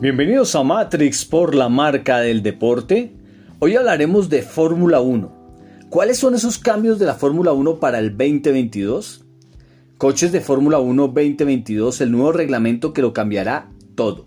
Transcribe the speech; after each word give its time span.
Bienvenidos 0.00 0.54
a 0.54 0.62
Matrix 0.62 1.26
por 1.26 1.54
la 1.54 1.68
marca 1.68 2.20
del 2.20 2.42
deporte. 2.42 3.12
Hoy 3.58 3.76
hablaremos 3.76 4.30
de 4.30 4.40
Fórmula 4.40 5.02
1. 5.02 5.88
¿Cuáles 5.90 6.16
son 6.16 6.34
esos 6.34 6.56
cambios 6.56 6.98
de 6.98 7.04
la 7.04 7.16
Fórmula 7.16 7.52
1 7.52 7.80
para 7.80 7.98
el 7.98 8.16
2022? 8.16 9.26
Coches 9.98 10.32
de 10.32 10.40
Fórmula 10.40 10.78
1 10.78 11.08
2022, 11.08 12.00
el 12.00 12.12
nuevo 12.12 12.32
reglamento 12.32 12.94
que 12.94 13.02
lo 13.02 13.12
cambiará 13.12 13.68
todo. 13.94 14.24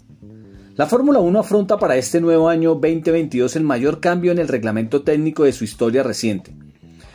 La 0.75 0.86
Fórmula 0.86 1.17
1 1.17 1.39
afronta 1.39 1.79
para 1.79 1.97
este 1.97 2.21
nuevo 2.21 2.49
año 2.49 2.75
2022 2.75 3.55
el 3.55 3.63
mayor 3.63 3.99
cambio 3.99 4.31
en 4.31 4.37
el 4.37 4.49
reglamento 4.49 5.01
técnico 5.01 5.43
de 5.43 5.53
su 5.53 5.63
historia 5.63 6.03
reciente. 6.03 6.55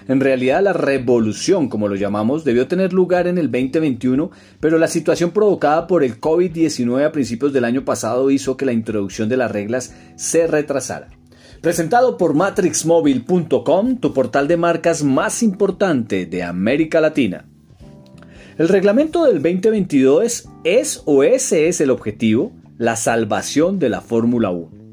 En 0.09 0.21
realidad 0.21 0.63
la 0.63 0.73
revolución, 0.73 1.69
como 1.69 1.87
lo 1.87 1.95
llamamos, 1.95 2.43
debió 2.43 2.67
tener 2.67 2.95
lugar 2.95 3.27
en 3.27 3.37
el 3.37 3.51
2021, 3.51 4.31
pero 4.59 4.79
la 4.79 4.89
situación 4.89 5.33
provocada 5.33 5.87
por 5.87 6.03
el 6.03 6.19
COVID-19 6.19 7.05
a 7.05 7.13
principios 7.13 7.53
del 7.53 7.67
año 7.67 7.85
pasado 7.85 8.31
hizo 8.31 8.57
que 8.57 8.65
la 8.65 8.73
introducción 8.73 9.29
de 9.29 9.37
las 9.37 9.51
reglas 9.53 9.95
se 10.17 10.47
retrasara. 10.47 11.09
Presentado 11.61 12.17
por 12.17 12.33
matrixmobile.com, 12.33 13.99
tu 13.99 14.15
portal 14.15 14.49
de 14.49 14.57
marcas 14.57 15.05
más 15.05 15.43
importante 15.43 16.25
de 16.25 16.43
América 16.43 17.03
Latina. 17.03 17.45
El 18.57 18.69
reglamento 18.69 19.25
del 19.25 19.43
2022 19.43 20.49
es 20.65 21.03
o 21.05 21.23
ese 21.23 21.69
es 21.69 21.83
el 21.83 21.91
objetivo, 21.91 22.53
la 22.79 22.97
salvación 22.97 23.79
de 23.79 23.91
la 23.91 24.01
Fórmula 24.01 24.51
1. 24.51 24.88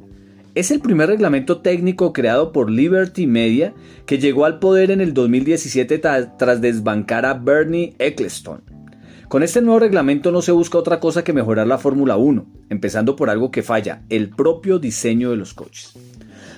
Es 0.55 0.71
el 0.71 0.79
primer 0.79 1.09
reglamento 1.09 1.57
técnico 1.57 2.13
creado 2.13 2.53
por 2.53 2.71
Liberty 2.71 3.27
Media 3.27 3.73
que 4.05 4.19
llegó 4.19 4.45
al 4.45 4.59
poder 4.59 4.89
en 4.89 5.01
el 5.01 5.13
2017 5.13 5.99
tras 5.99 6.61
desbancar 6.61 7.25
a 7.25 7.33
Bernie 7.33 7.93
Ecclestone. 7.99 8.63
Con 9.27 9.43
este 9.43 9.61
nuevo 9.61 9.79
reglamento 9.79 10.31
no 10.31 10.41
se 10.41 10.53
busca 10.53 10.77
otra 10.77 11.01
cosa 11.01 11.25
que 11.25 11.33
mejorar 11.33 11.67
la 11.67 11.77
Fórmula 11.77 12.15
1, 12.15 12.45
empezando 12.69 13.17
por 13.17 13.29
algo 13.29 13.51
que 13.51 13.63
falla, 13.63 14.03
el 14.07 14.29
propio 14.29 14.79
diseño 14.79 15.29
de 15.29 15.35
los 15.35 15.53
coches. 15.53 15.91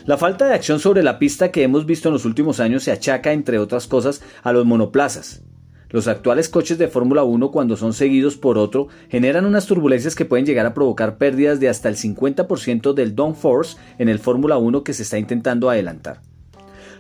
La 0.06 0.20
falta 0.20 0.46
de 0.46 0.54
acción 0.54 0.80
sobre 0.80 1.02
la 1.02 1.18
pista 1.18 1.50
que 1.50 1.64
hemos 1.64 1.88
visto 1.88 2.10
en 2.10 2.14
los 2.14 2.26
últimos 2.26 2.60
años 2.60 2.84
se 2.84 2.92
achaca, 2.92 3.34
entre 3.34 3.58
otras 3.58 3.88
cosas, 3.88 4.22
a 4.44 4.54
los 4.54 4.64
monoplazas, 4.64 5.42
los 5.90 6.08
actuales 6.08 6.50
coches 6.50 6.78
de 6.78 6.88
Fórmula 6.88 7.24
1 7.24 7.52
cuando 7.52 7.78
son 7.78 7.94
seguidos 7.94 8.36
por 8.36 8.58
otro 8.58 8.88
generan 9.10 9.46
unas 9.46 9.66
turbulencias 9.66 10.16
que 10.16 10.26
pueden 10.26 10.46
llegar 10.46 10.66
a 10.66 10.74
provocar 10.74 11.18
pérdidas 11.18 11.60
de 11.60 11.70
hasta 11.70 11.90
el 11.90 11.96
50% 11.96 12.94
del 12.94 13.16
downforce 13.16 13.78
en 13.98 14.10
el 14.10 14.20
Fórmula 14.20 14.58
1 14.58 14.84
que 14.84 14.94
se 14.94 15.04
está 15.04 15.18
intentando 15.18 15.70
adelantar. 15.70 16.22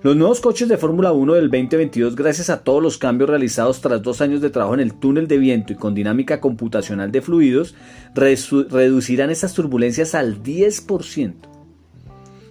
Los 0.03 0.15
nuevos 0.15 0.41
coches 0.41 0.69
de 0.69 0.77
Fórmula 0.77 1.11
1 1.11 1.33
del 1.33 1.49
2022, 1.49 2.15
gracias 2.15 2.51
a 2.51 2.63
todos 2.63 2.83
los 2.83 2.99
cambios 2.99 3.31
realizados 3.31 3.81
tras 3.81 4.01
dos 4.03 4.21
años 4.21 4.41
de 4.41 4.51
trabajo 4.51 4.75
en 4.75 4.79
el 4.79 4.93
túnel 4.93 5.27
de 5.27 5.39
viento 5.39 5.73
y 5.73 5.75
con 5.75 5.95
dinámica 5.95 6.39
computacional 6.39 7.11
de 7.11 7.21
fluidos, 7.21 7.73
reducirán 8.13 9.31
estas 9.31 9.55
turbulencias 9.55 10.13
al 10.13 10.43
10%. 10.43 11.33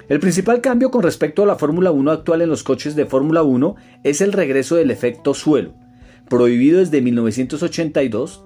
El 0.09 0.21
principal 0.21 0.61
cambio 0.61 0.91
con 0.91 1.03
respecto 1.03 1.45
a 1.45 1.47
la 1.47 1.57
Fórmula 1.57 1.93
1 1.93 2.11
actual 2.11 2.43
en 2.43 2.49
los 2.49 2.65
coches 2.65 2.97
de 2.97 3.07
Fórmula 3.07 3.45
1 3.45 3.77
es 4.03 4.21
el 4.21 4.33
regreso 4.33 4.75
del 4.75 4.91
efecto 4.91 5.33
suelo, 5.33 5.75
prohibido 6.29 6.81
desde 6.81 7.01
1982, 7.03 8.45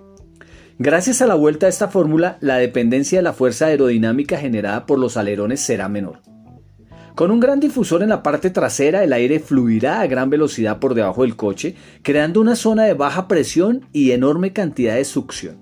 gracias 0.79 1.23
a 1.23 1.27
la 1.27 1.35
vuelta 1.35 1.67
a 1.67 1.69
esta 1.69 1.89
fórmula, 1.89 2.39
la 2.41 2.57
dependencia 2.57 3.19
de 3.19 3.23
la 3.23 3.33
fuerza 3.33 3.67
aerodinámica 3.67 4.39
generada 4.39 4.87
por 4.87 4.99
los 4.99 5.17
alerones 5.17 5.61
será 5.61 5.89
menor. 5.89 6.21
Con 7.15 7.31
un 7.31 7.41
gran 7.41 7.61
difusor 7.61 8.03
en 8.03 8.09
la 8.09 8.23
parte 8.23 8.51
trasera, 8.51 9.05
el 9.05 9.13
aire 9.13 9.41
fluirá 9.41 10.01
a 10.01 10.07
gran 10.07 10.31
velocidad 10.31 10.79
por 10.79 10.95
debajo 10.95 11.23
del 11.23 11.37
coche, 11.37 11.75
creando 12.03 12.41
una 12.41 12.57
zona 12.57 12.85
de 12.85 12.95
baja 12.95 13.29
presión 13.29 13.87
y 13.93 14.13
enorme 14.13 14.53
cantidad 14.53 14.95
de 14.95 15.05
succión. 15.05 15.59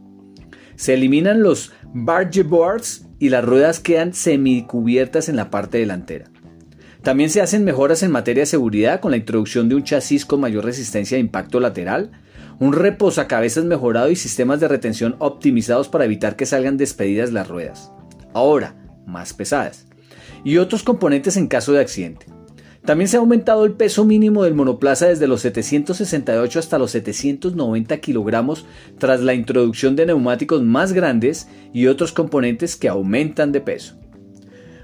Se 0.76 0.94
eliminan 0.94 1.42
los 1.42 1.72
barge 1.92 2.44
boards 2.44 3.06
y 3.18 3.30
las 3.30 3.44
ruedas 3.44 3.80
quedan 3.80 4.14
semicubiertas 4.14 5.28
en 5.28 5.34
la 5.34 5.50
parte 5.50 5.78
delantera. 5.78 6.30
También 7.02 7.30
se 7.30 7.40
hacen 7.40 7.64
mejoras 7.64 8.02
en 8.02 8.10
materia 8.10 8.42
de 8.42 8.46
seguridad 8.46 9.00
con 9.00 9.12
la 9.12 9.16
introducción 9.16 9.68
de 9.68 9.76
un 9.76 9.84
chasis 9.84 10.26
con 10.26 10.40
mayor 10.40 10.64
resistencia 10.64 11.16
de 11.16 11.20
impacto 11.20 11.60
lateral, 11.60 12.10
un 12.58 12.72
reposacabezas 12.72 13.64
mejorado 13.64 14.10
y 14.10 14.16
sistemas 14.16 14.58
de 14.60 14.68
retención 14.68 15.14
optimizados 15.20 15.88
para 15.88 16.04
evitar 16.04 16.34
que 16.34 16.46
salgan 16.46 16.76
despedidas 16.76 17.32
las 17.32 17.48
ruedas, 17.48 17.92
ahora 18.34 18.74
más 19.06 19.32
pesadas, 19.32 19.86
y 20.44 20.58
otros 20.58 20.82
componentes 20.82 21.36
en 21.36 21.46
caso 21.46 21.72
de 21.72 21.80
accidente. 21.80 22.26
También 22.84 23.08
se 23.08 23.16
ha 23.16 23.20
aumentado 23.20 23.64
el 23.64 23.72
peso 23.72 24.04
mínimo 24.04 24.44
del 24.44 24.54
monoplaza 24.54 25.06
desde 25.08 25.28
los 25.28 25.42
768 25.42 26.58
hasta 26.58 26.78
los 26.78 26.90
790 26.92 27.98
kilogramos 27.98 28.66
tras 28.98 29.20
la 29.20 29.34
introducción 29.34 29.94
de 29.94 30.06
neumáticos 30.06 30.62
más 30.62 30.92
grandes 30.92 31.48
y 31.72 31.86
otros 31.86 32.12
componentes 32.12 32.76
que 32.76 32.88
aumentan 32.88 33.52
de 33.52 33.60
peso. 33.60 33.98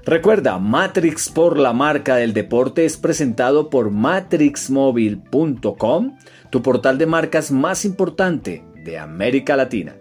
Recuerda, 0.05 0.59
Matrix 0.59 1.29
por 1.29 1.57
la 1.57 1.73
marca 1.73 2.17
del 2.17 2.33
deporte 2.33 2.85
es 2.85 2.95
presentado 2.95 3.71
por 3.71 3.89
matrixmobile.com, 3.89 6.17
tu 6.51 6.61
portal 6.61 6.99
de 6.99 7.07
marcas 7.07 7.51
más 7.51 7.85
importante 7.85 8.63
de 8.83 8.99
América 8.99 9.55
Latina. 9.55 9.95